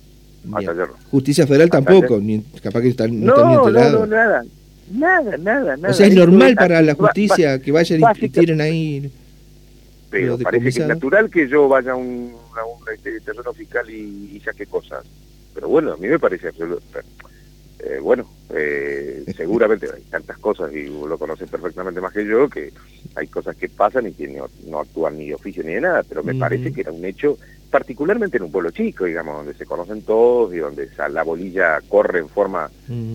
Hasta 0.56 0.72
ayer 0.72 0.88
no. 0.88 0.94
Justicia 1.10 1.46
federal 1.46 1.70
tampoco, 1.70 2.18
ni, 2.18 2.40
capaz 2.62 2.80
que 2.80 2.86
no, 2.86 2.90
están 2.90 3.10
ni 3.20 3.54
enterados. 3.54 4.00
No, 4.00 4.06
nada. 4.06 4.44
Nada, 4.90 5.36
nada, 5.38 5.76
nada. 5.76 5.90
O 5.90 5.94
sea, 5.94 6.06
es 6.06 6.14
normal 6.14 6.54
para 6.56 6.82
la 6.82 6.94
justicia 6.94 7.58
que 7.60 7.72
vayan 7.72 8.00
y 8.20 8.28
tiren 8.28 8.60
ahí... 8.60 9.10
Pero 10.10 10.38
parece 10.38 10.70
que 10.70 10.82
es 10.82 10.86
natural 10.86 11.28
que 11.28 11.48
yo 11.48 11.68
vaya 11.68 11.92
a 11.92 11.96
un, 11.96 12.32
a 12.56 12.64
un 12.64 12.94
este, 12.94 13.20
terreno 13.20 13.52
fiscal 13.52 13.88
y, 13.90 14.30
y 14.36 14.40
saque 14.44 14.66
cosas. 14.66 15.04
Pero 15.54 15.68
bueno, 15.68 15.92
a 15.92 15.96
mí 15.96 16.06
me 16.06 16.20
parece 16.20 16.48
absoluto 16.48 16.82
eh, 17.81 17.99
bueno, 18.00 18.26
eh, 18.50 19.25
seguramente 19.37 19.88
hay 19.95 20.02
tantas 20.02 20.38
cosas 20.38 20.73
y 20.73 20.87
lo 20.87 21.19
conocen 21.19 21.49
perfectamente 21.49 22.00
más 22.00 22.12
que 22.12 22.25
yo, 22.25 22.49
que 22.49 22.73
hay 23.14 23.26
cosas 23.26 23.57
que 23.57 23.69
pasan 23.69 24.07
y 24.07 24.12
que 24.12 24.28
no, 24.66 24.78
actúan 24.78 25.19
ni 25.19 25.28
de 25.28 25.35
oficio 25.35 25.62
ni 25.64 25.75
de 25.75 25.81
nada, 25.81 26.02
pero 26.02 26.23
me 26.23 26.35
parece 26.35 26.73
que 26.73 26.83
era 26.83 26.93
un 26.93 27.04
hecho, 27.04 27.37
particularmente 27.71 28.37
en 28.37 28.45
un 28.45 28.52
pueblo 28.52 28.71
chico, 28.71 29.04
digamos, 29.04 29.37
donde 29.38 29.54
se 29.54 29.66
conocen 29.66 30.02
todos 30.02 30.54
y 30.54 30.59
donde 30.59 30.88
la 31.11 31.23
bolilla 31.23 31.81
corre 31.88 32.21
en 32.21 32.28
forma 32.28 32.71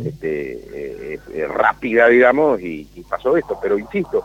este, 0.05 1.13
eh, 1.13 1.47
rápida, 1.47 2.07
digamos, 2.07 2.61
y, 2.61 2.87
pasó 3.09 3.35
esto. 3.37 3.57
Pero 3.61 3.79
insisto, 3.79 4.23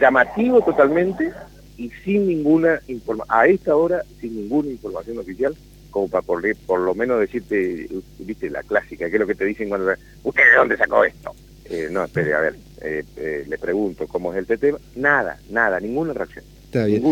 llamativo 0.00 0.62
totalmente 0.62 1.32
y 1.76 1.90
sin 2.04 2.28
ninguna 2.28 2.80
información, 2.88 3.36
a 3.36 3.46
esta 3.46 3.76
hora 3.76 4.02
sin 4.20 4.36
ninguna 4.36 4.70
información 4.70 5.18
oficial 5.18 5.54
como 5.90 6.08
para 6.08 6.22
por, 6.22 6.42
por 6.66 6.80
lo 6.80 6.94
menos 6.94 7.20
decirte, 7.20 7.88
viste, 8.18 8.50
la 8.50 8.62
clásica, 8.62 9.08
que 9.08 9.16
es 9.16 9.20
lo 9.20 9.26
que 9.26 9.34
te 9.34 9.44
dicen 9.44 9.68
cuando, 9.68 9.92
¿usted 10.24 10.42
de 10.42 10.56
dónde 10.56 10.76
sacó 10.76 11.04
esto? 11.04 11.34
Eh, 11.66 11.88
no, 11.90 12.04
espere, 12.04 12.34
a 12.34 12.40
ver, 12.40 12.56
eh, 12.82 13.04
eh, 13.16 13.44
le 13.48 13.58
pregunto 13.58 14.06
cómo 14.08 14.32
es 14.32 14.38
el 14.38 14.58
tema, 14.58 14.78
nada, 14.96 15.38
nada, 15.50 15.78
ninguna 15.78 16.12
reacción. 16.12 16.44
Está 16.70 16.84
bien. 16.84 17.02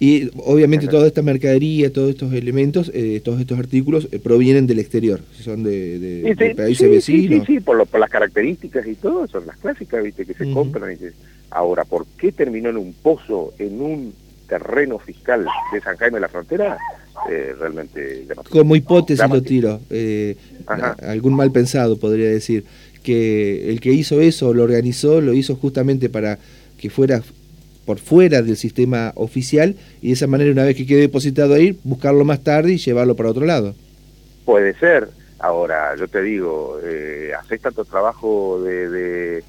Y 0.00 0.30
obviamente 0.46 0.88
toda 0.88 1.06
esta 1.06 1.20
mercadería, 1.20 1.92
todos 1.92 2.08
estos 2.08 2.32
elementos, 2.32 2.90
eh, 2.94 3.20
todos 3.22 3.38
estos 3.38 3.58
artículos 3.58 4.08
eh, 4.10 4.18
provienen 4.18 4.66
del 4.66 4.78
exterior, 4.78 5.20
son 5.42 5.62
de, 5.62 5.98
de, 5.98 6.54
países 6.54 6.88
vecinos. 6.88 7.46
Sí, 7.46 7.54
sí, 7.54 7.60
por, 7.60 7.86
por, 7.86 8.00
las 8.00 8.08
características 8.08 8.86
y 8.86 8.94
todo, 8.94 9.26
son 9.26 9.46
las 9.46 9.58
clásicas, 9.58 10.02
viste, 10.02 10.24
que 10.24 10.32
se 10.32 10.50
compran. 10.50 10.92
Y 10.92 10.96
Ahora, 11.50 11.84
¿por 11.84 12.06
qué 12.18 12.32
terminó 12.32 12.70
en 12.70 12.78
un 12.78 12.94
pozo, 12.94 13.52
en 13.58 13.82
un 13.82 14.14
terreno 14.48 14.98
fiscal 14.98 15.46
de 15.70 15.80
San 15.82 15.98
Jaime 15.98 16.14
de 16.14 16.20
la 16.22 16.28
Frontera? 16.28 16.78
Eh, 17.30 17.54
realmente... 17.58 18.26
Como 18.50 18.76
hipótesis 18.76 19.28
lo 19.28 19.42
tiro, 19.42 19.80
algún 21.02 21.34
mal 21.34 21.52
pensado 21.52 21.98
podría 21.98 22.28
decir, 22.28 22.64
que 23.02 23.70
el 23.70 23.80
que 23.80 23.90
hizo 23.90 24.20
eso, 24.20 24.52
lo 24.54 24.64
organizó, 24.64 25.20
lo 25.20 25.34
hizo 25.34 25.56
justamente 25.56 26.08
para 26.08 26.38
que 26.78 26.90
fuera 26.90 27.22
por 27.84 27.98
fuera 27.98 28.42
del 28.42 28.56
sistema 28.56 29.12
oficial 29.14 29.76
y 30.00 30.08
de 30.08 30.14
esa 30.14 30.26
manera 30.26 30.50
una 30.50 30.64
vez 30.64 30.76
que 30.76 30.86
quede 30.86 31.02
depositado 31.02 31.54
ahí, 31.54 31.78
buscarlo 31.84 32.24
más 32.24 32.42
tarde 32.42 32.72
y 32.72 32.78
llevarlo 32.78 33.14
para 33.14 33.28
otro 33.28 33.44
lado. 33.44 33.74
Puede 34.44 34.74
ser. 34.78 35.08
Ahora, 35.38 35.94
yo 35.96 36.08
te 36.08 36.22
digo, 36.22 36.78
eh, 36.82 37.32
haces 37.38 37.60
tanto 37.60 37.84
trabajo 37.84 38.62
de, 38.62 38.88
de, 38.88 39.44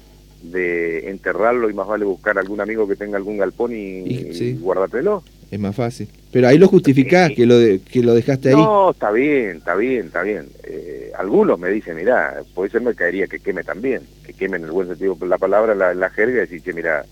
enterrarlo 0.54 1.70
y 1.70 1.74
más 1.74 1.86
vale 1.86 2.04
buscar 2.04 2.38
algún 2.38 2.60
amigo 2.60 2.86
que 2.86 2.96
tenga 2.96 3.16
algún 3.16 3.38
galpón 3.38 3.72
y, 3.74 4.52
guárdatelo. 4.60 5.22
Es 5.50 5.60
más 5.60 5.76
fácil. 5.76 6.08
Pero 6.32 6.48
ahí 6.48 6.58
lo 6.58 6.68
justificás, 6.68 7.32
que, 7.32 7.46
lo 7.46 7.56
que 7.58 8.02
lo 8.02 8.14
dejaste 8.14 8.50
ahí. 8.50 8.54
No, 8.54 8.90
está 8.90 9.10
bien, 9.12 9.58
está 9.58 9.74
bien, 9.76 10.06
está 10.06 10.22
bien. 10.22 10.48
Eh, 10.64 11.12
algunos 11.16 11.58
me 11.58 11.70
dicen, 11.70 11.96
mira, 11.96 12.42
puede 12.54 12.70
ser 12.70 12.82
mercadería 12.82 13.26
que 13.26 13.38
queme 13.38 13.62
también, 13.62 14.02
que 14.24 14.32
queme 14.32 14.56
en 14.56 14.64
el 14.64 14.72
buen 14.72 14.88
sentido 14.88 15.14
de 15.14 15.26
la 15.26 15.38
palabra, 15.38 15.74
la, 15.74 15.94
la 15.94 16.10
jerga, 16.10 16.38
y 16.38 16.40
decir, 16.40 16.62
que 16.62 16.72
mira, 16.72 17.04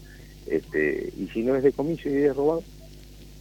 este, 0.47 1.12
y 1.17 1.29
si 1.29 1.43
no 1.43 1.55
es 1.55 1.62
de 1.62 1.73
comicio 1.73 2.11
y 2.11 2.25
es 2.25 2.37
robado. 2.37 2.62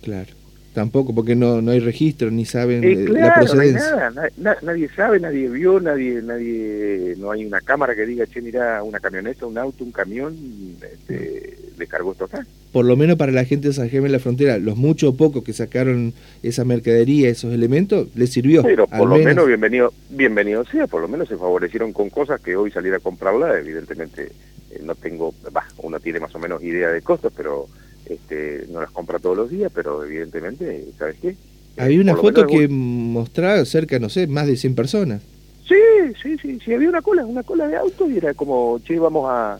Claro. 0.01 0.31
Tampoco, 0.73 1.13
porque 1.13 1.35
no, 1.35 1.61
no 1.61 1.71
hay 1.71 1.79
registro, 1.79 2.31
ni 2.31 2.45
saben 2.45 2.83
eh, 2.83 3.05
la 3.07 3.35
procedencia. 3.35 4.11
nada, 4.37 4.57
nadie 4.63 4.89
sabe, 4.95 5.19
nadie 5.19 5.47
vio, 5.47 5.79
nadie, 5.79 6.19
nadie, 6.23 7.15
no 7.19 7.29
hay 7.29 7.45
una 7.45 7.61
cámara 7.61 7.95
que 7.95 8.07
diga, 8.07 8.25
che, 8.25 8.41
mira, 8.41 8.81
una 8.81 8.99
camioneta, 8.99 9.45
un 9.45 9.57
auto, 9.59 9.83
un 9.83 9.91
camión, 9.91 10.35
este, 10.81 11.57
le 11.77 11.85
cargó 11.87 12.13
esto 12.13 12.25
acá. 12.25 12.45
Por 12.71 12.85
lo 12.85 12.97
menos 12.97 13.17
para 13.17 13.31
la 13.31 13.45
gente 13.45 13.67
de 13.67 13.73
San 13.75 13.87
Jaime 13.87 14.07
en 14.07 14.13
la 14.13 14.19
frontera, 14.19 14.57
los 14.57 14.75
muchos 14.75 15.11
o 15.11 15.15
pocos 15.15 15.43
que 15.43 15.53
sacaron 15.53 16.11
esa 16.41 16.65
mercadería, 16.65 17.29
esos 17.29 17.53
elementos, 17.53 18.07
les 18.15 18.31
sirvió. 18.31 18.63
Pero 18.63 18.87
por 18.87 19.07
lo 19.07 19.17
menos, 19.19 19.45
bienvenido, 19.45 19.93
bienvenido 20.09 20.65
sea, 20.65 20.87
por 20.87 21.01
lo 21.01 21.07
menos 21.07 21.27
se 21.27 21.37
favorecieron 21.37 21.93
con 21.93 22.09
cosas 22.09 22.41
que 22.41 22.55
hoy 22.55 22.71
salir 22.71 22.95
a 22.95 22.99
comprarla, 22.99 23.59
evidentemente 23.59 24.31
eh, 24.71 24.81
no 24.83 24.95
tengo, 24.95 25.35
bah, 25.51 25.67
uno 25.77 25.99
tiene 25.99 26.19
más 26.19 26.33
o 26.33 26.39
menos 26.39 26.63
idea 26.63 26.89
de 26.89 27.03
costos, 27.03 27.31
pero 27.37 27.67
este, 28.13 28.65
no 28.71 28.81
las 28.81 28.91
compra 28.91 29.19
todos 29.19 29.37
los 29.37 29.49
días, 29.49 29.71
pero 29.73 30.03
evidentemente, 30.03 30.85
¿sabes 30.97 31.15
qué? 31.21 31.35
Había 31.77 32.01
una 32.01 32.15
foto 32.15 32.45
que 32.45 32.67
mostraba 32.67 33.63
cerca, 33.65 33.99
no 33.99 34.09
sé, 34.09 34.27
más 34.27 34.47
de 34.47 34.55
100 34.55 34.75
personas. 34.75 35.21
Sí, 35.67 35.75
sí, 36.21 36.37
sí, 36.41 36.59
sí, 36.63 36.73
había 36.73 36.89
una 36.89 37.01
cola, 37.01 37.25
una 37.25 37.43
cola 37.43 37.67
de 37.67 37.77
autos 37.77 38.09
y 38.11 38.17
era 38.17 38.33
como, 38.33 38.79
che, 38.83 38.99
vamos 38.99 39.25
a, 39.29 39.59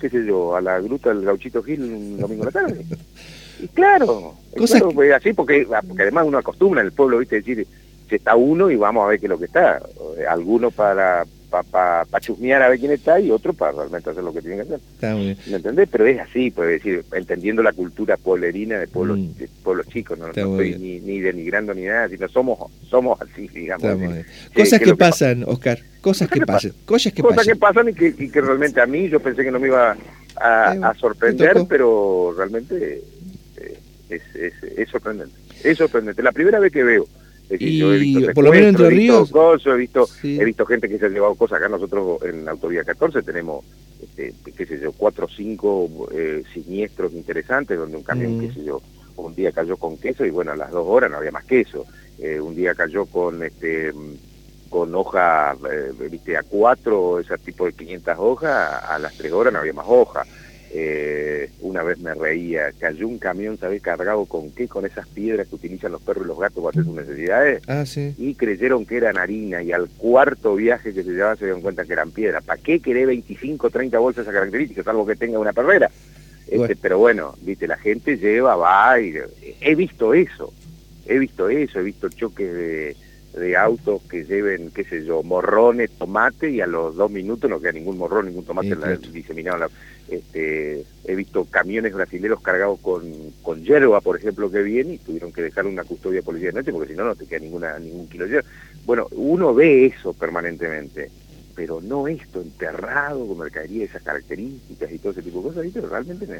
qué 0.00 0.08
sé 0.08 0.24
yo, 0.24 0.54
a 0.54 0.60
la 0.60 0.78
gruta 0.80 1.08
del 1.08 1.24
Gauchito 1.24 1.62
Gil 1.62 1.80
un 1.80 2.18
domingo 2.18 2.42
en 2.42 2.46
la 2.46 2.52
tarde. 2.52 2.84
y 3.60 3.68
claro, 3.68 4.34
claro 4.54 4.92
pues, 4.92 5.12
así 5.12 5.32
porque, 5.32 5.66
ah, 5.74 5.82
porque 5.86 6.02
además 6.02 6.26
uno 6.26 6.38
acostumbra 6.38 6.80
en 6.80 6.88
el 6.88 6.92
pueblo, 6.92 7.18
viste, 7.18 7.36
decir, 7.36 7.66
si 8.08 8.14
está 8.14 8.36
uno 8.36 8.70
y 8.70 8.76
vamos 8.76 9.04
a 9.04 9.08
ver 9.08 9.20
qué 9.20 9.26
es 9.26 9.30
lo 9.30 9.38
que 9.38 9.46
está. 9.46 9.82
Alguno 10.28 10.70
para 10.70 11.26
para 11.50 12.04
pa, 12.04 12.20
chusmear 12.20 12.62
a 12.62 12.68
ver 12.68 12.78
quién 12.78 12.92
está 12.92 13.18
y 13.20 13.30
otro 13.30 13.52
para 13.52 13.72
realmente 13.72 14.10
hacer 14.10 14.22
lo 14.22 14.32
que 14.32 14.40
tienen 14.40 14.58
que 14.58 14.64
hacer. 14.64 14.80
Está 14.94 15.14
muy 15.14 15.24
bien. 15.24 15.38
¿Me 15.46 15.56
entendés? 15.56 15.88
Pero 15.90 16.06
es 16.06 16.20
así, 16.20 16.50
puede 16.50 16.72
decir, 16.72 17.04
entendiendo 17.12 17.62
la 17.62 17.72
cultura 17.72 18.16
pueblerina 18.16 18.78
de 18.78 18.86
pueblos, 18.86 19.18
mm. 19.18 19.38
de 19.38 19.48
pueblos 19.62 19.88
chicos, 19.88 20.18
no, 20.18 20.28
estoy 20.28 20.76
ni, 20.78 21.00
ni, 21.00 21.20
denigrando 21.20 21.74
ni 21.74 21.82
nada, 21.82 22.08
sino 22.08 22.28
somos 22.28 22.58
somos 22.88 23.20
así, 23.20 23.48
digamos. 23.48 23.98
Cosas 24.54 24.80
que, 24.80 24.94
pasan, 24.94 25.44
Oscar, 25.46 25.78
cosas, 26.00 26.28
que, 26.28 26.40
pasan. 26.40 26.72
Cosas 26.84 27.12
que 27.12 27.22
cosas 27.22 27.46
que 27.46 27.56
pasan 27.56 27.88
y 27.88 27.94
que, 27.94 28.14
y 28.18 28.28
que 28.28 28.40
realmente 28.40 28.80
a 28.80 28.86
mí 28.86 29.08
yo 29.08 29.20
pensé 29.20 29.42
que 29.42 29.50
no 29.50 29.58
me 29.58 29.68
iba 29.68 29.96
a, 30.36 30.70
a 30.70 30.94
sorprender, 30.94 31.56
pero 31.68 32.34
realmente 32.36 33.02
eh, 33.56 33.78
es, 34.10 34.22
es, 34.34 34.52
es 34.76 34.88
sorprendente. 34.88 35.34
Es 35.64 35.78
sorprendente. 35.78 36.22
La 36.22 36.32
primera 36.32 36.58
vez 36.58 36.72
que 36.72 36.84
veo 36.84 37.06
y 37.50 37.78
yo 37.78 37.94
he 37.94 37.98
visto 37.98 38.32
por 38.32 38.44
lo 38.44 38.50
menos 38.50 38.68
entre 38.68 38.90
ríos 38.90 39.32
he 39.66 39.76
visto 39.76 40.08
he 40.22 40.44
visto 40.44 40.66
gente 40.66 40.88
que 40.88 40.98
se 40.98 41.06
ha 41.06 41.08
llevado 41.08 41.34
cosas. 41.34 41.58
Acá 41.58 41.68
nosotros 41.68 42.22
en 42.22 42.44
la 42.44 42.52
autovía 42.52 42.84
14 42.84 43.22
tenemos 43.22 43.64
este, 44.00 44.34
qué 44.56 44.66
sé 44.66 44.80
yo 44.80 44.92
cuatro 44.92 45.26
o 45.26 45.28
cinco 45.28 46.08
eh, 46.12 46.42
siniestros 46.52 47.12
interesantes 47.12 47.78
donde 47.78 47.96
un 47.96 48.02
camión 48.02 48.40
qué 48.40 48.48
mm. 48.48 48.54
sé 48.54 48.64
yo 48.64 48.82
un 49.16 49.34
día 49.34 49.50
cayó 49.52 49.76
con 49.76 49.96
queso 49.96 50.24
y 50.24 50.30
bueno 50.30 50.52
a 50.52 50.56
las 50.56 50.70
dos 50.70 50.86
horas 50.86 51.10
no 51.10 51.16
había 51.16 51.32
más 51.32 51.44
queso. 51.44 51.86
Eh, 52.18 52.40
un 52.40 52.54
día 52.54 52.74
cayó 52.74 53.06
con 53.06 53.42
este 53.42 53.92
con 54.68 54.94
hoja 54.94 55.56
eh, 55.70 55.92
viste 56.10 56.36
a 56.36 56.42
cuatro 56.42 57.20
ese 57.20 57.38
tipo 57.38 57.64
de 57.64 57.72
500 57.72 58.14
hojas 58.18 58.84
a 58.84 58.98
las 58.98 59.16
tres 59.16 59.32
horas 59.32 59.52
no 59.52 59.60
había 59.60 59.72
más 59.72 59.86
hoja 59.88 60.24
eh, 60.70 61.50
una 61.60 61.82
vez 61.82 61.98
me 61.98 62.14
reía, 62.14 62.72
cayó 62.78 63.08
un 63.08 63.18
camión, 63.18 63.58
¿sabés? 63.58 63.82
Cargado 63.82 64.24
con 64.26 64.50
qué? 64.50 64.68
Con 64.68 64.84
esas 64.84 65.06
piedras 65.08 65.48
que 65.48 65.54
utilizan 65.54 65.92
los 65.92 66.02
perros 66.02 66.24
y 66.24 66.28
los 66.28 66.38
gatos 66.38 66.62
para 66.62 66.70
hacer 66.70 66.84
sus 66.84 66.94
necesidades. 66.94 67.62
Ah, 67.66 67.86
sí. 67.86 68.14
Y 68.18 68.34
creyeron 68.34 68.84
que 68.84 68.96
eran 68.96 69.18
harina 69.18 69.62
y 69.62 69.72
al 69.72 69.88
cuarto 69.88 70.56
viaje 70.56 70.92
que 70.92 71.02
se 71.02 71.10
llevaba 71.10 71.36
se 71.36 71.46
dieron 71.46 71.62
cuenta 71.62 71.84
que 71.84 71.92
eran 71.92 72.10
piedras. 72.10 72.44
¿Para 72.44 72.60
qué 72.60 72.80
querés 72.80 73.06
25, 73.06 73.70
30 73.70 73.98
bolsas 73.98 74.22
esas 74.22 74.34
características, 74.34 74.86
algo 74.86 75.06
que 75.06 75.16
tenga 75.16 75.38
una 75.38 75.52
perrera? 75.52 75.90
Este, 76.46 76.76
pero 76.76 76.98
bueno, 76.98 77.34
viste, 77.42 77.66
la 77.66 77.76
gente 77.76 78.16
lleva, 78.16 78.56
va 78.56 79.00
y... 79.00 79.14
He 79.60 79.74
visto 79.74 80.14
eso, 80.14 80.52
he 81.06 81.18
visto 81.18 81.48
eso, 81.48 81.80
he 81.80 81.82
visto 81.82 82.08
choques 82.08 82.52
de 82.52 82.96
de 83.34 83.56
autos 83.56 84.02
que 84.02 84.24
lleven, 84.24 84.70
qué 84.70 84.84
sé 84.84 85.04
yo, 85.04 85.22
morrones, 85.22 85.90
tomate 85.90 86.50
y 86.50 86.60
a 86.60 86.66
los 86.66 86.96
dos 86.96 87.10
minutos 87.10 87.48
no 87.48 87.60
queda 87.60 87.72
ningún 87.72 87.98
morrón, 87.98 88.26
ningún 88.26 88.44
tomate 88.44 88.76
diseminado. 89.12 89.58
La, 89.58 89.70
este, 90.08 90.84
he 91.04 91.14
visto 91.14 91.44
camiones 91.44 91.92
brasileños 91.92 92.40
cargados 92.40 92.80
con, 92.80 93.02
con 93.42 93.62
hierba, 93.62 94.00
por 94.00 94.16
ejemplo, 94.16 94.50
que 94.50 94.62
vienen 94.62 94.94
y 94.94 94.98
tuvieron 94.98 95.32
que 95.32 95.42
dejar 95.42 95.66
una 95.66 95.84
custodia 95.84 96.22
policial 96.22 96.54
de 96.54 96.60
noche 96.60 96.72
porque 96.72 96.92
si 96.92 96.96
no, 96.96 97.04
no 97.04 97.14
te 97.14 97.26
queda 97.26 97.40
ninguna, 97.40 97.78
ningún 97.78 98.08
kilo 98.08 98.24
de 98.24 98.30
hierba. 98.30 98.48
Bueno, 98.86 99.06
uno 99.12 99.54
ve 99.54 99.86
eso 99.86 100.14
permanentemente, 100.14 101.10
pero 101.54 101.80
no 101.80 102.08
esto 102.08 102.40
enterrado 102.40 103.26
con 103.26 103.38
mercadería 103.38 103.80
de 103.80 103.84
esas 103.84 104.02
características 104.02 104.90
y 104.90 104.98
todo 104.98 105.12
ese 105.12 105.22
tipo 105.22 105.42
de 105.42 105.48
cosas, 105.48 105.66
pero 105.72 105.88
realmente 105.88 106.26
me, 106.26 106.38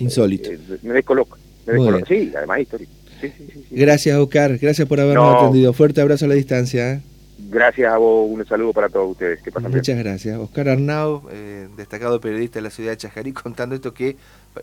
Insólito. 0.00 0.50
Eh, 0.50 0.58
me 0.82 0.94
descoloca. 0.94 1.36
Me 1.66 1.74
descoloca. 1.74 2.06
Sí, 2.06 2.32
además 2.34 2.60
histórico. 2.60 2.92
Gracias, 3.70 4.16
Oscar. 4.18 4.58
Gracias 4.58 4.86
por 4.88 5.00
habernos 5.00 5.42
atendido. 5.42 5.72
Fuerte 5.72 6.00
abrazo 6.00 6.24
a 6.24 6.28
la 6.28 6.34
distancia. 6.34 6.92
¿eh? 6.92 7.00
Gracias 7.38 7.92
a 7.92 7.96
vos. 7.98 8.30
Un 8.30 8.46
saludo 8.46 8.72
para 8.72 8.88
todos 8.88 9.10
ustedes. 9.10 9.42
Que 9.42 9.50
Muchas 9.50 9.98
gracias. 9.98 10.38
Oscar 10.38 10.68
Arnau, 10.68 11.22
eh, 11.30 11.68
destacado 11.76 12.20
periodista 12.20 12.58
de 12.58 12.62
la 12.62 12.70
ciudad 12.70 12.90
de 12.92 12.96
Chajarí, 12.96 13.32
contando 13.32 13.74
esto 13.74 13.92
que 13.92 14.16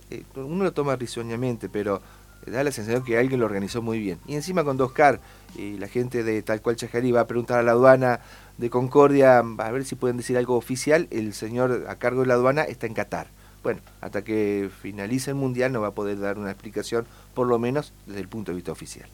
eh, 0.09 0.23
uno 0.35 0.63
lo 0.63 0.71
toma 0.71 0.95
risueñamente, 0.95 1.69
pero 1.69 2.01
da 2.45 2.63
la 2.63 2.71
sensación 2.71 3.03
que 3.03 3.17
alguien 3.17 3.39
lo 3.39 3.45
organizó 3.45 3.81
muy 3.81 3.99
bien. 3.99 4.19
Y 4.25 4.35
encima 4.35 4.63
con 4.63 4.79
Oscar, 4.79 5.19
y 5.55 5.77
la 5.77 5.87
gente 5.87 6.23
de 6.23 6.41
tal 6.41 6.61
cual 6.61 6.75
Chajarí 6.75 7.11
va 7.11 7.21
a 7.21 7.27
preguntar 7.27 7.59
a 7.59 7.63
la 7.63 7.71
aduana 7.71 8.19
de 8.57 8.69
Concordia 8.69 9.39
a 9.39 9.71
ver 9.71 9.85
si 9.85 9.95
pueden 9.95 10.17
decir 10.17 10.37
algo 10.37 10.55
oficial. 10.55 11.07
El 11.11 11.33
señor 11.33 11.85
a 11.87 11.95
cargo 11.95 12.21
de 12.21 12.27
la 12.27 12.35
aduana 12.35 12.63
está 12.63 12.87
en 12.87 12.93
Qatar. 12.93 13.27
Bueno, 13.67 13.81
hasta 13.99 14.23
que 14.23 14.69
finalice 14.81 15.31
el 15.31 15.35
Mundial 15.35 15.73
no 15.73 15.81
va 15.81 15.89
a 15.89 15.91
poder 15.91 16.17
dar 16.17 16.37
una 16.37 16.51
explicación, 16.51 17.05
por 17.33 17.47
lo 17.47 17.59
menos 17.59 17.91
desde 18.05 18.21
el 18.21 18.29
punto 18.29 18.53
de 18.53 18.55
vista 18.55 18.71
oficial. 18.71 19.09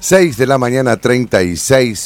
6 0.00 0.36
de 0.36 0.46
la 0.48 0.58
mañana, 0.58 0.96
36 0.96 2.00